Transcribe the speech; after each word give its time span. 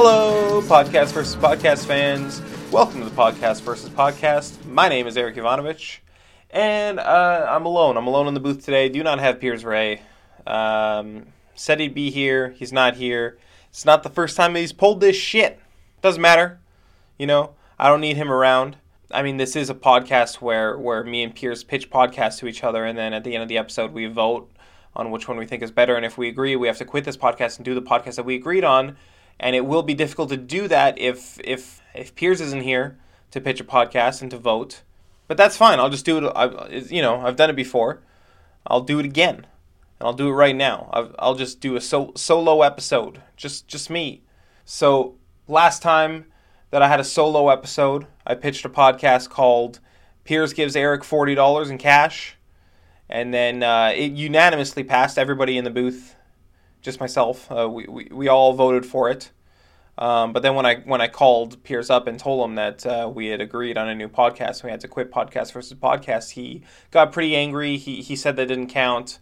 Hello, 0.00 0.62
podcast 0.62 1.12
versus 1.12 1.34
podcast 1.34 1.84
fans. 1.84 2.40
Welcome 2.70 3.00
to 3.00 3.04
the 3.04 3.16
podcast 3.16 3.62
versus 3.62 3.90
podcast. 3.90 4.64
My 4.64 4.88
name 4.88 5.08
is 5.08 5.16
Eric 5.16 5.36
Ivanovich, 5.36 6.04
and 6.52 7.00
uh, 7.00 7.48
I'm 7.50 7.66
alone. 7.66 7.96
I'm 7.96 8.06
alone 8.06 8.28
in 8.28 8.34
the 8.34 8.38
booth 8.38 8.64
today. 8.64 8.88
Do 8.88 9.02
not 9.02 9.18
have 9.18 9.40
Piers 9.40 9.64
Ray. 9.64 10.02
Um, 10.46 11.26
said 11.56 11.80
he'd 11.80 11.94
be 11.94 12.10
here. 12.10 12.50
He's 12.50 12.72
not 12.72 12.94
here. 12.94 13.38
It's 13.70 13.84
not 13.84 14.04
the 14.04 14.08
first 14.08 14.36
time 14.36 14.54
he's 14.54 14.72
pulled 14.72 15.00
this 15.00 15.16
shit. 15.16 15.58
Doesn't 16.00 16.22
matter. 16.22 16.60
You 17.18 17.26
know, 17.26 17.54
I 17.76 17.88
don't 17.88 18.00
need 18.00 18.16
him 18.16 18.30
around. 18.30 18.76
I 19.10 19.22
mean, 19.22 19.36
this 19.36 19.56
is 19.56 19.68
a 19.68 19.74
podcast 19.74 20.36
where 20.36 20.78
where 20.78 21.02
me 21.02 21.24
and 21.24 21.34
Piers 21.34 21.64
pitch 21.64 21.90
podcasts 21.90 22.38
to 22.38 22.46
each 22.46 22.62
other, 22.62 22.84
and 22.84 22.96
then 22.96 23.12
at 23.12 23.24
the 23.24 23.34
end 23.34 23.42
of 23.42 23.48
the 23.48 23.58
episode, 23.58 23.92
we 23.92 24.06
vote 24.06 24.48
on 24.94 25.10
which 25.10 25.26
one 25.26 25.38
we 25.38 25.46
think 25.46 25.60
is 25.60 25.72
better. 25.72 25.96
And 25.96 26.06
if 26.06 26.16
we 26.16 26.28
agree, 26.28 26.54
we 26.54 26.68
have 26.68 26.78
to 26.78 26.84
quit 26.84 27.02
this 27.02 27.16
podcast 27.16 27.56
and 27.56 27.64
do 27.64 27.74
the 27.74 27.82
podcast 27.82 28.14
that 28.14 28.24
we 28.24 28.36
agreed 28.36 28.62
on. 28.62 28.96
And 29.40 29.54
it 29.54 29.64
will 29.66 29.82
be 29.82 29.94
difficult 29.94 30.30
to 30.30 30.36
do 30.36 30.68
that 30.68 30.98
if 30.98 31.38
if 31.44 31.80
if 31.94 32.14
Piers 32.14 32.40
isn't 32.40 32.62
here 32.62 32.98
to 33.30 33.40
pitch 33.40 33.60
a 33.60 33.64
podcast 33.64 34.22
and 34.22 34.30
to 34.30 34.38
vote. 34.38 34.82
But 35.26 35.36
that's 35.36 35.56
fine. 35.56 35.78
I'll 35.78 35.90
just 35.90 36.04
do 36.04 36.18
it. 36.18 36.32
I, 36.34 36.68
you 36.90 37.02
know, 37.02 37.20
I've 37.20 37.36
done 37.36 37.50
it 37.50 37.56
before. 37.56 38.02
I'll 38.66 38.80
do 38.80 38.98
it 38.98 39.04
again, 39.04 39.46
and 39.98 40.06
I'll 40.06 40.12
do 40.12 40.28
it 40.28 40.32
right 40.32 40.56
now. 40.56 40.90
I'll, 40.92 41.14
I'll 41.18 41.34
just 41.34 41.60
do 41.60 41.76
a 41.76 41.80
so, 41.80 42.12
solo 42.16 42.62
episode, 42.62 43.22
just 43.36 43.68
just 43.68 43.90
me. 43.90 44.22
So 44.64 45.16
last 45.46 45.82
time 45.82 46.26
that 46.70 46.82
I 46.82 46.88
had 46.88 47.00
a 47.00 47.04
solo 47.04 47.48
episode, 47.48 48.06
I 48.26 48.34
pitched 48.34 48.64
a 48.64 48.70
podcast 48.70 49.28
called 49.28 49.80
"Piers 50.24 50.52
gives 50.52 50.74
Eric 50.74 51.04
forty 51.04 51.34
dollars 51.34 51.70
in 51.70 51.78
cash." 51.78 52.38
and 53.08 53.32
then 53.32 53.62
uh, 53.62 53.92
it 53.94 54.12
unanimously 54.12 54.84
passed. 54.84 55.18
Everybody 55.18 55.56
in 55.56 55.64
the 55.64 55.70
booth, 55.70 56.14
just 56.82 57.00
myself, 57.00 57.50
uh, 57.50 57.68
we, 57.68 57.86
we 57.86 58.08
we 58.10 58.28
all 58.28 58.52
voted 58.52 58.86
for 58.86 59.10
it. 59.10 59.30
Um, 59.98 60.32
but 60.32 60.42
then 60.42 60.54
when 60.54 60.64
I 60.64 60.76
when 60.76 61.00
I 61.00 61.08
called 61.08 61.62
Piers 61.64 61.90
up 61.90 62.06
and 62.06 62.18
told 62.18 62.48
him 62.48 62.54
that 62.54 62.86
uh, 62.86 63.10
we 63.12 63.26
had 63.26 63.40
agreed 63.40 63.76
on 63.76 63.88
a 63.88 63.94
new 63.94 64.08
podcast, 64.08 64.62
we 64.62 64.70
had 64.70 64.80
to 64.80 64.88
quit 64.88 65.10
podcast 65.10 65.52
versus 65.52 65.76
podcast. 65.76 66.30
He 66.30 66.62
got 66.90 67.12
pretty 67.12 67.34
angry. 67.34 67.76
He 67.76 68.00
he 68.02 68.14
said 68.14 68.36
that 68.36 68.46
didn't 68.46 68.68
count. 68.68 69.18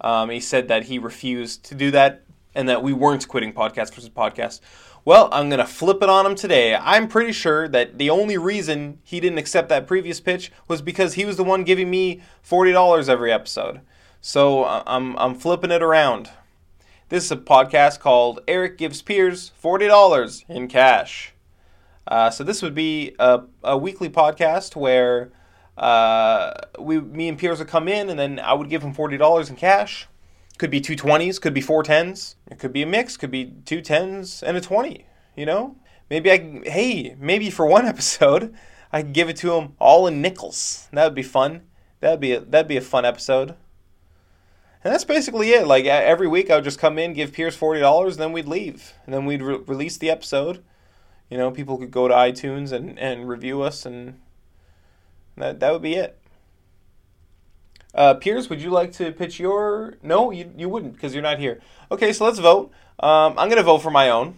Um, 0.00 0.30
he 0.30 0.40
said 0.40 0.68
that 0.68 0.84
he 0.84 0.98
refused 0.98 1.64
to 1.64 1.74
do 1.74 1.90
that 1.92 2.24
and 2.54 2.68
that 2.68 2.82
we 2.82 2.92
weren't 2.92 3.26
quitting 3.26 3.52
podcast 3.52 3.94
versus 3.94 4.10
podcast. 4.10 4.60
Well, 5.04 5.28
I'm 5.32 5.48
to 5.50 5.64
flip 5.64 6.02
it 6.02 6.10
on 6.10 6.26
him 6.26 6.34
today. 6.34 6.74
I'm 6.74 7.08
pretty 7.08 7.32
sure 7.32 7.66
that 7.68 7.98
the 7.98 8.10
only 8.10 8.36
reason 8.36 8.98
he 9.02 9.20
didn't 9.20 9.38
accept 9.38 9.70
that 9.70 9.86
previous 9.86 10.20
pitch 10.20 10.52
was 10.66 10.82
because 10.82 11.14
he 11.14 11.24
was 11.24 11.36
the 11.36 11.44
one 11.44 11.64
giving 11.64 11.88
me 11.88 12.20
$40 12.46 13.08
every 13.08 13.32
episode. 13.32 13.80
So 14.20 14.64
uh, 14.64 14.82
I'm, 14.86 15.16
I'm 15.16 15.34
flipping 15.34 15.70
it 15.70 15.82
around. 15.82 16.30
This 17.08 17.24
is 17.24 17.32
a 17.32 17.36
podcast 17.36 18.00
called 18.00 18.40
Eric 18.46 18.78
Gives 18.78 19.02
Piers 19.02 19.52
$40 19.62 20.44
in 20.48 20.68
cash. 20.68 21.32
Uh, 22.06 22.30
so 22.30 22.44
this 22.44 22.62
would 22.62 22.74
be 22.74 23.14
a, 23.18 23.42
a 23.64 23.76
weekly 23.76 24.08
podcast 24.08 24.76
where 24.76 25.30
uh, 25.76 26.52
we, 26.78 27.00
me 27.00 27.28
and 27.28 27.38
Piers 27.38 27.58
would 27.58 27.68
come 27.68 27.88
in 27.88 28.10
and 28.10 28.18
then 28.18 28.38
I 28.38 28.52
would 28.52 28.68
give 28.68 28.82
him 28.82 28.94
$40 28.94 29.50
in 29.50 29.56
cash 29.56 30.08
could 30.58 30.70
be 30.70 30.80
two 30.80 30.96
twenties, 30.96 31.38
could 31.38 31.54
be 31.54 31.60
four 31.60 31.82
tens. 31.82 32.36
It 32.50 32.58
could 32.58 32.72
be 32.72 32.82
a 32.82 32.86
mix, 32.86 33.16
could 33.16 33.30
be 33.30 33.54
two 33.64 33.80
tens 33.80 34.42
and 34.42 34.56
a 34.56 34.60
twenty. 34.60 35.06
You 35.36 35.46
know, 35.46 35.76
maybe 36.10 36.30
I 36.30 36.60
hey 36.64 37.16
maybe 37.18 37.48
for 37.48 37.64
one 37.64 37.86
episode 37.94 38.54
I 38.92 39.02
could 39.02 39.12
give 39.12 39.28
it 39.28 39.36
to 39.38 39.54
him 39.54 39.74
all 39.78 40.06
in 40.06 40.20
nickels. 40.20 40.88
That 40.92 41.04
would 41.04 41.14
be 41.14 41.22
fun. 41.22 41.62
That'd 42.00 42.20
be 42.20 42.32
a, 42.32 42.40
that'd 42.40 42.68
be 42.68 42.76
a 42.76 42.82
fun 42.82 43.04
episode. 43.04 43.54
And 44.84 44.92
that's 44.92 45.04
basically 45.04 45.50
it. 45.50 45.66
Like 45.66 45.86
every 45.86 46.28
week, 46.28 46.50
I 46.50 46.56
would 46.56 46.64
just 46.64 46.78
come 46.78 46.98
in, 46.98 47.12
give 47.12 47.32
Piers 47.32 47.56
forty 47.56 47.80
dollars, 47.80 48.16
then 48.16 48.32
we'd 48.32 48.46
leave, 48.46 48.94
and 49.04 49.14
then 49.14 49.24
we'd 49.26 49.42
re- 49.42 49.60
release 49.66 49.96
the 49.96 50.10
episode. 50.10 50.62
You 51.28 51.36
know, 51.36 51.50
people 51.50 51.76
could 51.78 51.90
go 51.90 52.08
to 52.08 52.14
iTunes 52.14 52.72
and, 52.72 52.98
and 52.98 53.28
review 53.28 53.62
us, 53.62 53.84
and 53.84 54.20
that 55.36 55.60
that 55.60 55.72
would 55.72 55.82
be 55.82 55.94
it. 55.94 56.18
Uh, 57.94 58.14
Piers, 58.14 58.48
would 58.48 58.62
you 58.62 58.70
like 58.70 58.92
to 58.92 59.12
pitch 59.12 59.40
your? 59.40 59.96
No, 60.02 60.30
you, 60.30 60.52
you 60.56 60.68
wouldn't 60.68 60.94
because 60.94 61.12
you're 61.12 61.22
not 61.22 61.38
here. 61.38 61.60
Okay, 61.90 62.12
so 62.12 62.24
let's 62.24 62.38
vote. 62.38 62.70
Um, 63.00 63.32
I'm 63.38 63.48
going 63.48 63.56
to 63.56 63.62
vote 63.62 63.78
for 63.78 63.90
my 63.90 64.08
own, 64.08 64.36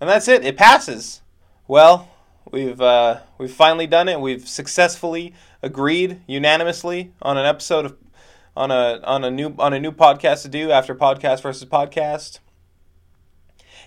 and 0.00 0.08
that's 0.08 0.28
it. 0.28 0.44
It 0.44 0.56
passes. 0.56 1.22
Well, 1.66 2.08
we've 2.50 2.80
uh, 2.80 3.20
we've 3.38 3.52
finally 3.52 3.86
done 3.86 4.08
it. 4.08 4.20
We've 4.20 4.46
successfully 4.46 5.34
agreed 5.62 6.20
unanimously 6.26 7.12
on 7.20 7.36
an 7.36 7.46
episode 7.46 7.86
of 7.86 7.96
on 8.56 8.70
a 8.70 9.00
on 9.04 9.24
a 9.24 9.30
new 9.30 9.54
on 9.58 9.72
a 9.72 9.80
new 9.80 9.92
podcast 9.92 10.42
to 10.42 10.48
do 10.48 10.70
after 10.70 10.94
podcast 10.94 11.42
versus 11.42 11.68
podcast. 11.68 12.38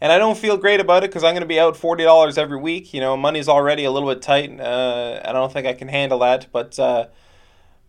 And 0.00 0.10
I 0.10 0.18
don't 0.18 0.36
feel 0.36 0.56
great 0.56 0.80
about 0.80 1.04
it 1.04 1.10
because 1.10 1.22
I'm 1.22 1.32
going 1.32 1.42
to 1.42 1.46
be 1.46 1.60
out 1.60 1.76
forty 1.76 2.04
dollars 2.04 2.38
every 2.38 2.58
week. 2.58 2.92
You 2.92 3.00
know, 3.00 3.16
money's 3.16 3.48
already 3.48 3.84
a 3.84 3.90
little 3.90 4.08
bit 4.08 4.22
tight. 4.22 4.58
Uh, 4.60 5.20
I 5.24 5.32
don't 5.32 5.52
think 5.52 5.66
I 5.66 5.74
can 5.74 5.88
handle 5.88 6.20
that, 6.20 6.48
but. 6.52 6.78
Uh, 6.78 7.06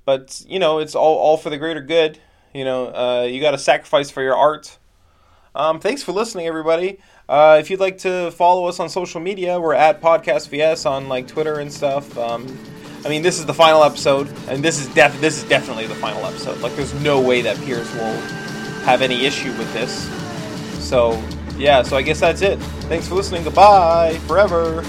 but 0.06 0.44
you 0.48 0.60
know 0.60 0.80
it's 0.80 0.96
all, 0.96 1.18
all 1.18 1.38
for 1.38 1.50
the 1.50 1.58
greater 1.58 1.82
good 1.82 2.20
you 2.54 2.64
know 2.64 2.88
uh, 2.88 3.24
you 3.24 3.42
got 3.42 3.52
to 3.52 3.58
sacrifice 3.58 4.10
for 4.10 4.22
your 4.22 4.36
art 4.36 4.78
um, 5.56 5.80
thanks 5.80 6.04
for 6.04 6.12
listening 6.12 6.48
everybody 6.48 7.00
uh, 7.30 7.58
if 7.60 7.70
you'd 7.70 7.80
like 7.80 7.98
to 8.00 8.32
follow 8.32 8.66
us 8.66 8.80
on 8.80 8.90
social 8.90 9.22
media 9.22 9.60
we're 9.60 9.74
at 9.74 10.02
podcast 10.02 10.50
vs 10.50 10.86
on 10.86 11.08
like 11.08 11.28
twitter 11.28 11.60
and 11.60 11.72
stuff 11.72 12.18
um, 12.18 12.46
i 13.06 13.10
mean 13.10 13.22
this 13.22 13.40
is 13.40 13.46
the 13.46 13.54
final 13.54 13.84
episode 13.84 14.28
and 14.48 14.64
this 14.64 14.80
is 14.80 14.88
def- 14.94 15.20
this 15.22 15.42
is 15.42 15.50
definitely 15.50 15.88
the 15.88 15.96
final 15.96 16.26
episode. 16.26 16.60
Like 16.62 16.76
there's 16.76 16.94
no 17.02 17.20
way 17.22 17.42
that 17.42 17.58
piers 17.62 17.92
will 17.94 18.18
have 18.86 19.02
any 19.02 19.26
issue 19.26 19.52
with 19.58 19.72
this. 19.74 20.08
So 20.88 21.22
yeah 21.58 21.84
so 21.84 21.98
i 21.98 22.02
guess 22.02 22.20
that's 22.20 22.42
it. 22.42 22.60
Thanks 22.90 23.08
for 23.08 23.16
listening. 23.16 23.44
Goodbye 23.44 24.20
forever 24.28 24.84